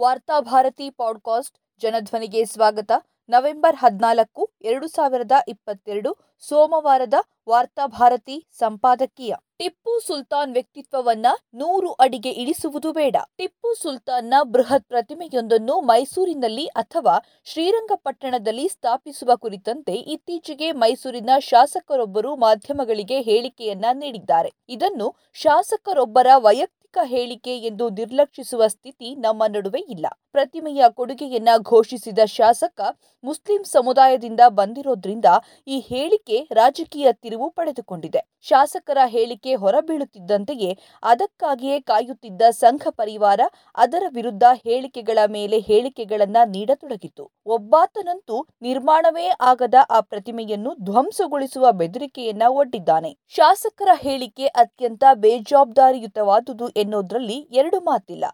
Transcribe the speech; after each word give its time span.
Varthabharati 0.00 0.90
podcast 0.90 1.80
ಜನಧ್ವನಿಗೆ 1.80 2.44
ಸ್ವಾಗತ. 2.44 2.92
November 3.28 3.76
ಹದಿನಾಲ್ಕು, 3.76 4.50
ಎರಡು 4.62 4.88
ಸಾವಿರದ 4.88 5.32
ಇಪ್ಪತ್ತೆರಡು, 5.48 6.16
ಸೋಮವಾರದ 6.48 7.14
ವಾರ್ತಾಭಾರತಿ 7.48 8.46
ಸಂಪಾದಕೀಯ. 8.58 9.34
ಟಿಪ್ಪು 9.58 10.00
ಸುಲ್ತಾನ್ 10.00 10.52
ವ್ಯಕ್ತಿತ್ವವನ್ನ 10.52 11.26
ನೂರು 11.54 11.92
ಅಡಿಗೆ 11.92 12.30
ಇಳಿಸುವುದು 12.30 12.92
ಬೇಡ. 12.92 13.16
ಟಿಪ್ಪು 13.36 13.74
ಸುಲ್ತಾನ್ನ 13.74 14.34
ಬೃಹತ್ 14.42 14.88
ಪ್ರತಿಮೆಯೊಂದನ್ನು 14.88 15.80
ಮೈಸೂರಿನಲ್ಲಿ 15.80 16.66
ಅಥವಾ 16.66 17.18
ಶ್ರೀರಂಗಪಟ್ಟಣದಲ್ಲಿ 17.44 18.68
ಸ್ಥಾಪಿಸುವ 18.68 19.36
ಕುರಿತಂತೆ 19.36 19.92
ಇತ್ತೀಚೆಗೆ 19.92 20.72
ಮೈಸೂರಿನ 20.72 21.30
ಶಾಸಕರೊಬ್ಬರು 21.38 22.36
ಮಾಧ್ಯಮಗಳಿಗೆ 22.36 23.20
ಹೇಳಿಕೆಯನ್ನ 23.20 23.84
ನೀಡಿದ್ದಾರೆ. 23.92 24.52
ಇದನ್ನು 24.68 25.16
ಶಾಸಕರೊಬ್ಬರ 25.34 26.26
ವೈಯಕ್ತಿಕ 26.36 26.79
ಹೇಳಿಕೆ 26.98 27.58
ಎಂದು 27.58 27.90
ನಿರ್ಲಕ್ಷಿಸುವ 27.90 28.66
ಸ್ಥಿತಿ 28.66 29.14
ನಮ್ಮ 29.14 29.42
ನಡುವೆ 29.48 29.80
ಇಲ್ಲ. 29.80 30.06
ಪ್ರತಿಮೆಯ 30.32 30.84
ಕೊಡುಗೆಯನ್ನ 30.88 31.48
ಘೋಷಿಸಿದ 31.62 32.18
ಶಾಸಕ, 32.24 32.80
ಮುಸ್ಲಿಂ 33.24 33.64
ಸಮುದಾಯದಿಂದ 33.64 34.40
ಬಂದಿರೋದ್ರಿಂದ 34.48 35.24
ಈ 35.66 35.80
ಹೇಳಿಕೆ 35.80 36.48
ರಾಜಕೀಯ 36.52 37.12
ತಿರುವು 37.12 37.50
ಪಡೆದುಕೊಂಡಿದೆ. 37.50 38.30
ಶಾಸಕರ 38.40 38.98
ಹೇಳಿಕೆ 39.06 39.54
ಹೊರಬೀಳುತ್ತಿದ್ದಂತೆಯೇ 39.54 40.78
ಅದಕ್ಕಾಗಿಯೇ 41.02 41.80
ಕಾಯುತ್ತಿದ್ದ 41.80 42.42
ಸಂಘ 42.50 42.82
ಪರಿವಾರ 42.90 43.40
ಅದರ 43.74 44.02
ವಿರುದ್ಧ 44.14 44.42
ಹೇಳಿಕೆಗಳ 44.54 45.18
ಮೇಲೆ 45.26 45.58
ಹೇಳಿಕೆಗಳನ್ನ 45.58 46.36
ನೀಡತೊಡಗಿತು. 46.46 47.30
ಒಬ್ಬಾತನಂತೂ 47.46 48.46
ನಿರ್ಮಾಣವೇ 48.62 49.28
ಆಗದ 49.40 49.74
ಆ 49.90 50.00
ಪ್ರತಿಮೆಯನ್ನು 50.00 50.74
ಧ್ವಂಸಗೊಳಿಸುವ 50.82 51.72
ಬೆದರಿಕೆಯನ್ನ 51.72 52.42
ಒಡ್ಡಿದ್ದಾನೆ. 52.48 53.16
ಶಾಸಕರ 53.28 53.88
ಹೇಳಿಕೆ 53.94 54.46
ಅತ್ಯಂತ 54.46 55.04
ಬೇಜವಾಬ್ದಾರಿಯುತವಾದುದು 55.14 56.68
ಎನ್ನುವುದರಲ್ಲಿ 56.80 57.38
ಎರಡು 57.60 57.80
ಮಾತಿಲ್ಲ. 57.80 58.24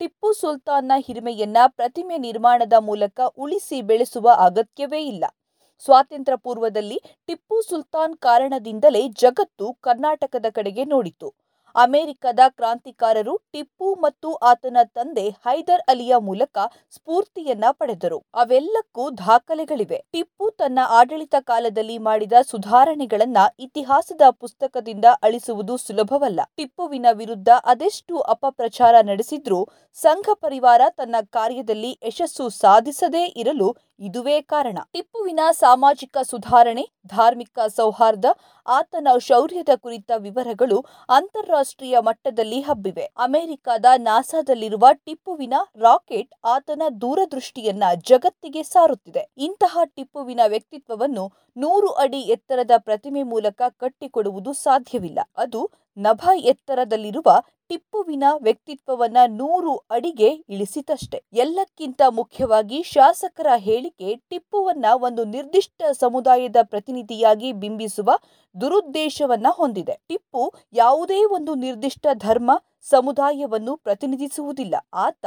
ಟಿಪ್ಪು 0.00 0.28
ಸುಲ್ತಾನ್ನ 0.32 0.92
ಹಿರಿಮೆಯನ್ನ 1.06 1.56
ಪ್ರತಿಮೆ 1.68 2.16
ನಿರ್ಮಾಣದ 2.18 2.76
ಮೂಲಕ 2.78 3.20
ಉಳಿಸಿ 3.38 3.78
ಬೆಳೆಸುವ 3.82 4.28
ಅಗತ್ಯವೇ 4.38 5.00
ಇಲ್ಲ. 5.04 5.24
ಸ್ವಾತಂತ್ರ್ಯ 5.84 6.36
ಪೂರ್ವದಲ್ಲಿ 6.36 6.98
ಟಿಪ್ಪು 7.26 7.56
ಸುಲ್ತಾನ್ 7.62 8.16
ಕಾರಣದಿಂದಲೇ 8.16 9.02
ಜಗತ್ತು 9.22 9.66
ಕರ್ನಾಟಕದ 9.80 10.46
ಕಡೆಗೆ 10.50 10.84
ನೋಡಿತು. 10.84 11.28
ಅಮೆರಿಕದ 11.74 12.40
ಕ್ರಾಂತಿಕಾರರು 12.48 13.36
ಟಿಪ್ಪು 13.52 13.94
ಮತ್ತು 13.94 14.34
ಆತನ 14.34 14.76
ತಂದೆ 14.84 15.28
ಹೈದರ್ 15.28 15.82
ಅಲಿಯ 15.88 16.14
ಮೂಲಕ 16.18 16.58
ಸ್ಫೂರ್ತಿಯನ್ನ 16.90 17.64
ಪಡೆದರು. 17.70 18.18
ಅವೆಲ್ಲಕ್ಕೂ 18.34 19.10
ದಾಖಲೆಗಳಿವೆ. 19.10 20.04
ಟಿಪ್ಪು 20.12 20.50
ತನ್ನ 20.50 20.78
ಆಡಳಿತ 20.88 21.34
ಕಾಲದಲ್ಲಿ 21.40 21.98
ಮಾಡಿದ 21.98 22.32
ಸುಧಾರಣೆಗಳನ್ನ 22.42 23.38
ಇತಿಹಾಸದ 23.58 24.20
ಪುಸ್ತಕದಿಂದ 24.30 25.04
ಅಳಿಸುವುದು 25.22 25.76
ಸುಲಭವಲ್ಲ. 25.76 26.40
ಟಿಪ್ಪುವಿನ 26.56 27.06
ವಿರುದ್ಧ 27.12 27.48
ಅದೆಷ್ಟು 27.64 28.18
ಅಪಪ್ರಚಾರ 28.18 28.94
ನಡೆಸಿದ್ರೂ 29.02 29.68
ಸಂಘ 29.94 30.28
ಪರಿವಾರ 30.34 30.82
ತನ್ನ 30.90 31.16
ಕಾರ್ಯದಲ್ಲಿ 31.30 31.98
ಯಶಸ್ಸು 32.04 32.48
ಸಾಧಿಸದೇ 32.48 33.24
ಇರಲು 33.24 33.76
ಇದುವೇ 34.00 34.40
ಕಾರಣ. 34.40 34.78
ಟಿಪ್ಪುವಿನ 34.92 35.40
ಸಾಮಾಜಿಕ 35.50 36.16
ಸುಧಾರಣೆ, 36.22 36.88
ಧಾರ್ಮಿಕ 37.06 37.58
ಸೌಹಾರ್ದ, 37.76 38.24
ಆತನ 38.66 39.08
ಶೌರ್ಯದ 39.18 39.68
ಕುರಿತ 39.76 40.10
ವಿವರಗಳು 40.16 40.84
ಅಂತಾರಾಷ್ಟ್ರೀಯ 41.08 41.96
ಮಟ್ಟದಲ್ಲಿ 42.00 42.60
ಹಬ್ಬಿವೆ. 42.60 43.06
ಅಮೆರಿಕದ 43.18 43.84
ನಾಸಾದಲ್ಲಿರುವ 43.96 44.86
ಟಿಪ್ಪುವಿನ 44.92 45.54
ರಾಕೆಟ್ 45.76 46.34
ಆತನ 46.44 46.82
ದೂರದೃಷ್ಟಿಯನ್ನ 47.00 47.84
ಜಗತ್ತಿಗೆ 47.94 48.62
ಸಾರುತ್ತಿದೆ. 48.62 49.28
ಇಂತಹ 49.38 49.78
ಟಿಪ್ಪುವಿನ 49.84 50.40
ವ್ಯಕ್ತಿತ್ವವನ್ನು 50.46 51.32
ನೂರು 51.56 51.88
ಅಡಿ 51.88 52.20
ಎತ್ತರದ 52.20 52.70
ಪ್ರತಿಮೆ 52.78 53.22
ಮೂಲಕ 53.22 53.62
ಕಟ್ಟಿಕೊಡುವುದು 53.68 54.52
ಸಾಧ್ಯವಿಲ್ಲ. 54.52 55.18
ಅದು 55.36 55.70
ನಭ 55.98 56.28
ಎತ್ತರದಲ್ಲಿರುವ 56.36 57.42
ಟಿಪ್ಪುವಿನ 57.68 58.24
ವ್ಯಕ್ತಿತ್ವವನ್ನ 58.42 59.16
ನೂರು 59.28 59.76
ಅಡಿಗೆ 59.76 60.28
ಇಳಿಸಿತಷ್ಟೆ. 60.28 61.22
ಎಲ್ಲಕ್ಕಿಂತ 61.32 62.02
ಮುಖ್ಯವಾಗಿ 62.08 62.82
ಶಾಸಕರ 62.82 63.46
ಹೇಳಿಕೆ 63.56 64.16
ಟಿಪ್ಪುವನ್ನ 64.28 64.86
ಒಂದು 64.94 65.24
ನಿರ್ದಿಷ್ಟ 65.24 65.82
ಸಮುದಾಯದ 65.92 66.56
ಪ್ರತಿನಿಧಿಯಾಗಿ 66.62 67.52
ಬಿಂಬಿಸುವ 67.52 68.10
ದುರುದ್ದೇಶವನ್ನ 68.60 69.46
ಹೊಂದಿದೆ. 69.50 69.98
ಟಿಪ್ಪು 70.08 70.52
ಯಾವುದೇ 70.72 71.24
ಒಂದು 71.24 71.54
ನಿರ್ದಿಷ್ಟ 71.54 72.06
ಧರ್ಮ, 72.14 72.50
ಸಮುದಾಯವನ್ನು 72.80 73.76
ಪ್ರತಿನಿಧಿಸುವುದಿಲ್ಲ. 73.76 74.74
ಆತ 74.94 75.26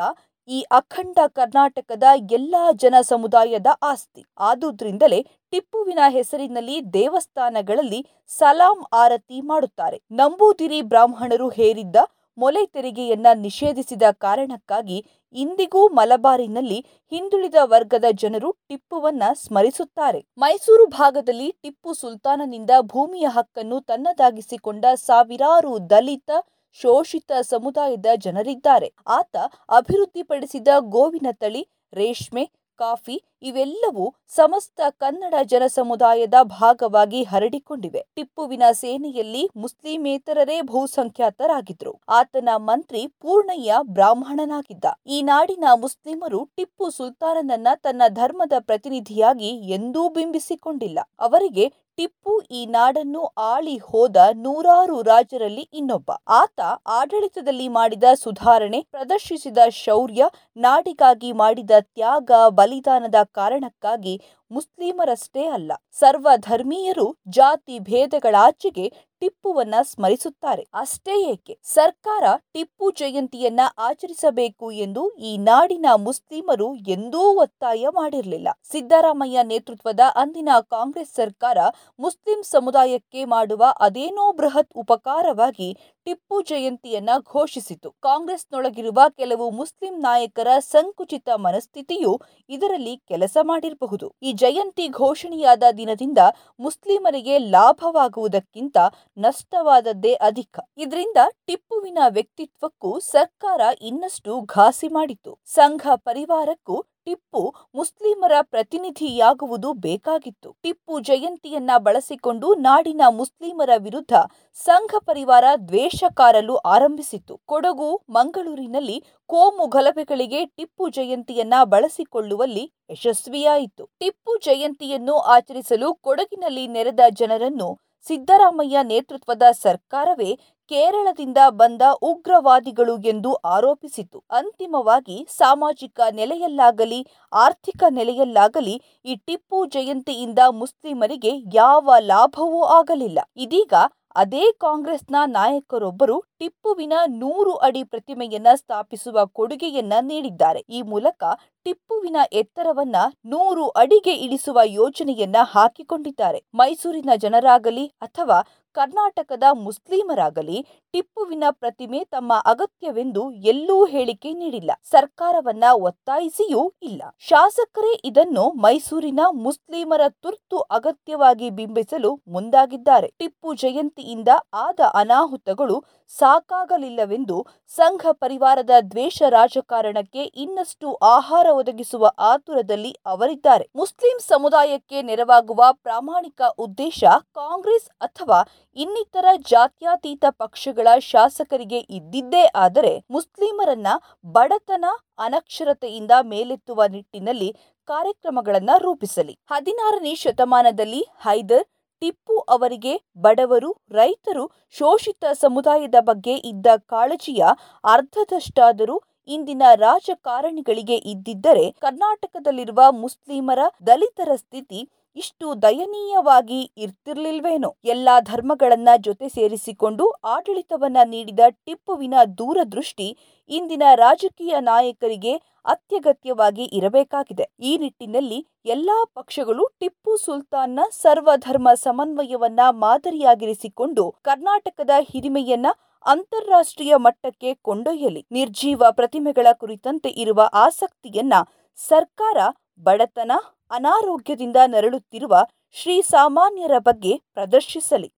ಈ 0.50 0.62
ಅಖಂಡ 0.72 1.18
ಕರ್ನಾಟಕದ 1.34 2.04
ಎಲ್ಲಾ 2.32 2.72
ಜನ 2.72 2.96
ಸಮುದಾಯದ 3.02 3.68
ಆಸ್ತಿ. 3.82 4.26
ಆದುದರಿಂದಲೇ 4.40 5.20
ಟಿಪ್ಪುವಿನ 5.52 6.00
ಹೆಸರಿನಲ್ಲಿ 6.08 6.94
ದೇವಸ್ಥಾನಗಳಲ್ಲಿ 6.94 8.06
ಸಲಾಂ 8.28 8.80
ಆರತಿ 8.94 9.42
ಮಾಡುತ್ತಾರೆ. 9.42 9.98
ನಂಬೂದಿರಿ 10.12 10.82
ಬ್ರಾಹ್ಮಣರು 10.82 11.50
ಹೇರಿದ್ದ 11.50 11.96
ಮೊಲೆ 12.38 12.66
ತೆರಿಗೆಯನ್ನ 12.66 13.28
ನಿಷೇಧಿಸಿದ 13.34 14.02
ಕಾರಣಕ್ಕಾಗಿ 14.12 15.06
ಇಂದಿಗೂ 15.36 15.88
ಮಲಬಾರಿನಲ್ಲಿ 15.90 16.80
ಹಿಂದುಳಿದ 17.12 17.56
ವರ್ಗದ 17.64 18.06
ಜನರು 18.12 18.52
ಟಿಪ್ಪುವನ್ನ 18.68 19.24
ಸ್ಮರಿಸುತ್ತಾರೆ. 19.34 20.20
ಮೈಸೂರು 20.38 20.86
ಭಾಗದಲ್ಲಿ 20.88 21.52
ಟಿಪ್ಪು 21.62 21.94
ಸುಲ್ತಾನನಿಂದ 21.94 22.72
ಭೂಮಿಯ 22.82 23.28
ಹಕ್ಕನ್ನು 23.30 23.80
ತನ್ನದಾಗಿಸಿಕೊಂಡ 23.82 24.86
ಸಾವಿರಾರು 24.96 25.90
ದಲಿತ 25.90 26.32
ಶೋಷಿತ 26.82 27.32
ಸಮುದಾಯದ 27.42 28.06
ಜನರಿದ್ದಾರೆ. 28.18 28.94
ಆತ 29.08 29.36
ಅಭಿವೃದ್ಧಿಪಡಿಸಿದ 29.70 30.68
ಗೋವಿನ 30.80 31.28
ತಳಿ, 31.32 31.68
ರೇಷ್ಮೆ, 31.94 32.50
ಕಾಫಿ 32.80 33.24
ಇವೆಲ್ಲವೂ 33.42 34.14
ಸಮಸ್ತ 34.28 34.82
ಕನ್ನಡ 34.90 35.34
ಜನಸಮುದಾಯದ 35.44 36.34
ಭಾಗವಾಗಿ 36.44 37.24
ಹರಡಿಕೊಂಡಿವೆ. 37.24 38.06
ಟಿಪ್ಪುವಿನ 38.16 38.64
ಸೇನೆಯಲ್ಲಿ 38.72 39.50
ಮುಸ್ಲಿಮೇತರರೇ 39.56 40.62
ಬಹುಸಂಖ್ಯಾತರಾಗಿದ್ರು 40.62 42.02
ಆತನ 42.10 42.50
ಮಂತ್ರಿ 42.56 43.08
ಪೂರ್ಣಯ್ಯ 43.08 43.76
ಬ್ರಾಹ್ಮಣನಾಗಿದ್ದ. 43.82 44.86
ಈ 45.08 45.22
ನಾಡಿನ 45.22 45.64
ಮುಸ್ಲಿಮರು 45.76 46.50
ಟಿಪ್ಪು 46.56 46.90
ಸುಲ್ತಾನನನ್ನ 46.90 47.68
ತನ್ನ 47.76 48.02
ಧರ್ಮದ 48.08 48.54
ಪ್ರತಿನಿಧಿಯಾಗಿ 48.60 49.48
ಎಂದೂ 49.48 50.10
ಬಿಂಬಿಸಿಕೊಂಡಿಲ್ಲ. 50.10 51.00
ಅವರಿಗೆ 51.20 51.74
ಟಿಪ್ಪು 51.98 52.34
ಈ 52.52 52.66
ನಾಡನ್ನು 52.66 53.24
ಆಳಿ 53.38 53.78
ಹೋದ 53.78 54.18
ನೂರಾರು 54.34 55.02
ರಾಜರಲ್ಲಿ 55.02 55.66
ಇನ್ನೊಬ್ಬ. 55.74 56.12
ಆತ 56.28 56.60
ಆಡಳಿತದಲ್ಲಿ 56.88 57.68
ಮಾಡಿದ 57.68 58.04
ಸುಧಾರಣೆ, 58.16 58.80
ಪ್ರದರ್ಶಿಸಿದ 58.92 59.58
ಶೌರ್ಯ, 59.84 60.24
ನಾಡಿಗಾಗಿ 60.58 61.32
ಮಾಡಿದ 61.32 61.72
ತ್ಯಾಗ, 61.80 62.32
ಬಲಿದಾನದ 62.50 63.16
ಕಾರಣಕ್ಕಾಗಿ 63.32 64.16
ಮುಸ್ಲಿಮರಷ್ಟೇ 64.52 65.46
ಅಲ್ಲ 65.46 65.72
ಸರ್ವ 65.92 66.30
ಧರ್ಮೀಯರು 66.36 67.16
ಜಾತಿ 67.28 67.80
ಭೇದಗಳಾಚೆಗೆ 67.80 68.94
ಟಿಪ್ಪುವನ್ನ 69.20 69.76
ಸ್ಮರಿಸುತ್ತಾರೆ. 69.82 70.68
ಅಷ್ಟೇ 70.74 71.32
ಏಕೆ? 71.32 71.60
ಸರ್ಕಾರ 71.64 72.24
ಟಿಪ್ಪು 72.54 72.92
ಜಯಂತಿಯನ್ನ 72.92 73.60
ಆಚರಿಸಬೇಕು 73.78 74.72
ಎಂದು 74.72 75.10
ಈ 75.10 75.38
ನಾಡಿನ 75.38 75.86
ಮುಸ್ಲಿಮರು 75.96 76.76
ಎಂದೂ 76.76 77.20
ಒತ್ತಾಯ 77.20 77.86
ಮಾಡಿರಲಿಲ್ಲ. 77.90 78.48
ಸಿದ್ದರಾಮಯ್ಯ 78.72 79.44
ನೇತೃತ್ವದ 79.44 80.00
ಅಂದಿನ 80.16 80.50
ಕಾಂಗ್ರೆಸ್ 80.62 81.14
ಸರ್ಕಾರ 81.14 81.58
ಮುಸ್ಲಿಂ 82.00 82.44
ಸಮುದಾಯಕ್ಕೆ 82.44 83.26
ಮಾಡುವ 83.26 83.66
ಅದೇನೋ 83.80 84.32
ಬೃಹತ್ 84.32 84.72
ಉಪಕಾರವಾಗಿ 84.76 85.78
ಟಿಪ್ಪು 86.06 86.42
ಜಯಂತಿಯನ್ನ 86.42 87.10
ಘೋಷಿಸಿತು. 87.32 87.92
ಕಾಂಗ್ರೆಸ್ನೊಳಗಿರುವ 87.92 89.00
ಕೆಲವು 89.10 89.52
ಮುಸ್ಲಿಂ 89.52 90.00
ನಾಯಕರ 90.00 90.48
ಸಂಕುಚಿತ 90.60 91.30
ಮನಸ್ಥಿತಿಯು 91.36 92.22
ಇದರಲ್ಲಿ 92.50 92.98
ಕೆಲಸ 93.08 93.38
ಮಾಡಿರಬಹುದು. 93.42 94.16
ಜಯಂತಿ 94.34 94.88
ಘೋಷಣೆಯಾದ 94.88 95.64
ದಿನದಿಂದ 95.78 96.22
ಮುಸ್ಲಿಮರಿಗೆ 96.60 97.38
ಲಾಭವಾಗುವುದಕ್ಕಿಂತ 97.38 98.78
ನಷ್ಟವಾದದ್ದೇ 99.18 100.14
ಅಧಿಕ. 100.14 100.60
ಇದರಿಂದ 100.78 101.18
ಟಿಪ್ಪುವಿನ 101.46 102.00
ವ್ಯಕ್ತಿತ್ವಕ್ಕೂ 102.08 103.00
ಸರ್ಕಾರ 103.00 103.62
ಇನ್ನಷ್ಟು 103.82 104.42
ಘಾಸಿ 104.46 104.88
ಮಾಡಿತು. 104.88 105.32
ಸಂಘ 105.46 105.82
ಪರಿವಾರಕ್ಕೂ 105.96 106.78
ಟಿಪ್ಪು 107.08 107.42
ಮುಸ್ಲಿಮರ 107.76 108.32
ಪ್ರತಿನಿಧಿಯಾಗುವುದು 108.42 109.74
ಬೇಕಾಗಿತ್ತು. 109.86 110.50
ಟಿಪ್ಪು 110.64 111.00
ಜಯಂತಿಯನ್ನ 111.00 111.72
ಬಳಸಿಕೊಂಡು 111.78 112.54
ನಾಡಿನ 112.54 113.02
ಮುಸ್ಲಿಮರ 113.10 113.70
ವಿರುದ್ಧ 113.78 114.14
ಸಂಘ 114.54 114.94
ಪರಿವಾರ 115.06 115.46
ದ್ವೇಷ 115.68 116.04
ಕಾರಲು 116.14 116.56
ಆರಂಭಿಸಿತು 116.56 117.40
ಕೊಡಗು, 117.46 117.90
ಮಂಗಳೂರಿನಲ್ಲಿ 118.10 118.98
ಕೋಮು 119.30 119.68
ಗಲಭೆಗಳಿಗೆ 119.68 120.46
ಟಿಪ್ಪು 120.46 120.90
ಜಯಂತಿಯನ್ನ 120.90 121.54
ಬಳಸಿಕೊಳ್ಳುವಲ್ಲಿ 121.64 122.66
ಯಶಸ್ವಿಯಾಯಿತು. 122.90 123.86
ಟಿಪ್ಪು 124.00 124.34
ಜಯಂತಿಯನ್ನು 124.38 125.18
ಆಚರಿಸಲು 125.36 125.94
ಕೊಡಗಿನಲ್ಲಿ 126.02 126.68
ನೆರೆದ 126.68 127.00
ಜನರನ್ನು 127.12 127.70
ಸಿದ್ದರಾಮಯ್ಯ 128.06 128.78
ನೇತೃತ್ವದ 128.84 129.46
ಸರ್ಕಾರವೇ 129.62 130.32
ಕೇರಳದಿಂದ 130.74 131.40
ಬಂದ 131.62 131.84
ಉಗ್ರವಾದಿಗಳು 132.02 132.94
ಎಂದು 133.12 133.32
ಆರೋಪಿಸಿತು 133.56 134.20
ಅಂತಿಮವಾಗಿ 134.32 135.18
ಸಾಮಾಜಿಕ 135.38 136.00
ನೆಲೆಯಲ್ಲಾಗಲಿ, 136.20 137.00
ಆರ್ಥಿಕ 137.34 137.84
ನೆಲೆಯಲ್ಲಾಗಲಿ 137.90 138.76
ಈ 139.06 139.16
ಟಿಪ್ಪು 139.28 139.60
ಜಯಂತಿಯಿಂದ 139.66 140.40
ಮುಸ್ಲಿಮರಿಗೆ 140.62 141.34
ಯಾವ 141.54 141.98
ಲಾಭವೂ 142.12 142.62
ಆಗಲಿಲ್ಲ. 142.80 143.20
ಇದೀಗ 143.38 143.74
ಅದೇ 144.16 144.44
ಕಾಂಗ್ರೆಸ್ನ 144.60 145.20
ನಾಯಕರೊಬ್ಬರು 145.36 146.16
ಟಿಪ್ಪುವಿನ 146.40 146.96
ನೂರು 147.22 147.54
ಅಡಿ 147.68 147.82
ಪ್ರತಿಮೆಯನ್ನ 147.84 148.50
ಸ್ಥಾಪಿಸುವ 148.56 149.26
ಕೊಡುಗೆಯನ್ನ 149.38 149.94
ನೀಡಿದ್ದಾರೆ. 150.02 150.62
ಈ 150.70 150.82
ಮೂಲಕ 150.92 151.24
ಟಿಪ್ಪುವಿನ 151.66 152.18
ಎತ್ತರವನ್ನ 152.42 152.98
ನೂರು 153.26 153.64
ಅಡಿಗೆ 153.84 154.14
ಇಳಿಸುವ 154.26 154.60
ಯೋಜನೆಯನ್ನ 154.80 155.38
ಹಾಕಿಕೊಂಡಿದ್ದಾರೆ. 155.54 156.42
ಮೈಸೂರಿನ 156.54 157.10
ಜನರಾಗಲಿ 157.16 157.86
ಅಥವಾ 158.02 158.38
ಕರ್ನಾಟಕದ 158.76 159.44
ಮುಸ್ಲಿಮರಾಗಲಿ 159.66 160.60
ಟಿಪ್ಪುವಿನ 160.94 161.44
ಪ್ರತಿಮೆ 161.52 162.00
ತಮ್ಮ 162.12 162.34
ಅಗತ್ಯವೆಂದು 162.46 163.24
ಎಲ್ಲೂ 163.52 163.78
ಹೇಳಿಕೆ 163.86 164.32
ನೀಡಿಲ್ಲ. 164.34 164.72
ಸರ್ಕಾರವನ್ನ 164.92 165.64
ಒತ್ತಾಯಿಸಿಯೂ 165.88 166.62
ಇಲ್ಲ. 166.84 167.02
ಶಾಸಕರೇ 167.20 167.94
ಇದನ್ನು 168.06 168.46
ಮೈಸೂರಿನ 168.64 169.22
ಮುಸ್ಲಿಮರ 169.46 170.02
ತುರ್ತು 170.24 170.60
ಅಗತ್ಯವಾಗಿ 170.78 171.50
ಬಿಂಬಿಸಲು 171.50 172.12
ಮುಂದಾಗಿದ್ದಾರೆ. 172.28 173.10
ಟಿಪ್ಪು 173.20 173.54
ಜಯಂತಿಯಿಂದ 173.54 174.32
ಆದ 174.66 174.80
ಅನಾಹುತಗಳು 174.94 175.78
ಸಾಕಾಗಲಿಲ್ಲವೆಂದು 176.18 177.38
ಸಂಘ 177.76 178.02
ಪರಿವಾರದ 178.24 178.74
ದ್ವೇಷ 178.92 179.22
ರಾಜಕಾರಣಕ್ಕೆ 179.30 180.24
ಇನ್ನಷ್ಟು 180.44 180.90
ಆಹಾರ 181.12 181.48
ಒದಗಿಸುವ 181.52 182.12
ಆತುರದಲ್ಲಿ 182.32 182.92
ಅವರಿದ್ದಾರೆ. 183.06 183.66
ಮುಸ್ಲಿಂ 183.76 184.18
ಸಮುದಾಯಕ್ಕೆ 184.28 185.02
ನೆರವಾಗುವ 185.02 185.64
ಪ್ರಾಮಾಣಿಕ 185.84 186.42
ಉದ್ದೇಶ 186.60 187.04
ಕಾಂಗ್ರೆಸ್ 187.36 187.90
ಅಥವಾ 188.02 188.40
ಇನ್ನಿತರ 188.76 189.26
ಜಾತ್ಯತೀತ 189.52 190.26
ಪಕ್ಷಗಳ 190.38 190.88
ಶಾಸಕರಿಗೆ 191.10 191.80
ಇದ್ದಿದ್ದೇ 191.98 192.44
ಆದರೆ 192.56 192.94
ಮುಸ್ಲಿಮರನ್ನ 193.10 193.88
ಬಡತನ, 194.36 194.86
ಅನಕ್ಷರತೆಯಿಂದ 195.20 196.12
ಮೇಲೆತ್ತುವ 196.24 196.86
ನಿಟ್ಟಿನಲ್ಲಿ 196.88 197.50
ಕಾರ್ಯಕ್ರಮಗಳನ್ನು 197.90 198.76
ರೂಪಿಸಲಿ. 198.78 199.34
ಹದಿನಾರನೇ 199.52 200.14
ಶತಮಾನದಲ್ಲಿ 200.16 201.02
ಹೈದರ್ 201.20 201.66
ಟಿಪ್ಪು 202.02 202.36
ಅವರಿಗೆ 202.50 202.94
ಬಡವರು, 203.18 203.70
ರೈತರು, 203.92 204.46
ಶೋಷಿತ 204.76 205.26
ಸಮುದಾಯದ 205.42 205.98
ಬಗ್ಗೆ 206.02 206.36
ಇದ್ದ 206.52 206.68
ಕಾಳಜಿಯ 206.86 207.44
ಅರ್ಧದಷ್ಟಾದರೂ 207.84 208.98
ಇಂದಿನ 209.30 209.64
ರಾಜಕಾರಣಿಗಳಿಗೆ 209.80 210.98
ಇದ್ದಿದ್ದರೆ 211.12 211.66
ಕರ್ನಾಟಕದಲ್ಲಿರುವ 211.82 212.82
ಮುಸ್ಲಿಮರ 213.04 213.60
ದಲಿತರ 213.88 214.32
ಸ್ಥಿತಿ 214.36 214.80
ಇಷ್ಟು 215.16 215.62
ದಯನೀಯವಾಗಿ 215.62 216.72
ಇರ್ತಿರ್ಲಿಲ್ವೇನೋ? 216.78 217.76
ಎಲ್ಲಾ 217.86 218.20
ಧರ್ಮಗಳನ್ನ 218.20 218.90
ಜೊತೆ 218.98 219.30
ಸೇರಿಸಿಕೊಂಡು 219.30 220.06
ಆಡಳಿತವನ್ನ 220.26 220.98
ನೀಡಿದ 221.06 221.40
ಟಿಪ್ಪುವಿನ 221.66 222.14
ದೂರದೃಷ್ಟಿ 222.38 223.08
ಇಂದಿನ 223.50 223.84
ರಾಜಕೀಯ 223.96 224.56
ನಾಯಕರಿಗೆ 224.60 225.34
ಅತ್ಯಗತ್ಯವಾಗಿ 225.66 226.64
ಇರಬೇಕಾಗಿದೆ. 226.64 227.46
ಈ 227.60 227.78
ನಿಟ್ಟಿನಲ್ಲಿ 227.78 228.40
ಎಲ್ಲಾ 228.66 229.06
ಪಕ್ಷಗಳು 229.16 229.66
ಟಿಪ್ಪು 229.80 230.18
ಸುಲ್ತಾನ್ನ 230.18 230.80
ಸರ್ವಧರ್ಮ 230.92 231.70
ಸಮನ್ವಯವನ್ನ 231.74 232.60
ಮಾದರಿಯಾಗಿರಿಸಿಕೊಂಡು 232.70 234.16
ಕರ್ನಾಟಕದ 234.22 234.90
ಹಿರಿಮೆಯನ್ನ 235.12 235.68
ಅಂತಾರಾಷ್ಟ್ರೀಯ 236.06 236.94
ಮಟ್ಟಕ್ಕೆ 236.98 237.54
ಕೊಂಡೊಯ್ಯಲಿ. 237.54 238.26
ನಿರ್ಜೀವ 238.32 238.84
ಪ್ರತಿಮೆಗಳ 238.92 239.48
ಕುರಿತಂತೆ 239.54 240.10
ಇರುವ 240.10 240.42
ಆಸಕ್ತಿಯನ್ನ 240.54 241.34
ಸರ್ಕಾರ 241.78 242.38
ಬಡತನ 242.82 243.32
ಅನಾರೋಗ್ಯದಿಂದ 243.72 244.58
ನರಳುತ್ತಿರುವ 244.66 245.36
ಶ್ರೀ 245.76 246.02
ಸಾಮಾನ್ಯರ 246.02 246.72
ಬಗ್ಗೆ 246.80 247.14
ಪ್ರದರ್ಶಿಸಲಿ. 247.34 248.10